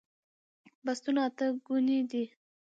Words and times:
بستونه 0.85 1.19
اته 1.27 1.45
ګوني 1.65 1.99
دي 2.09 2.23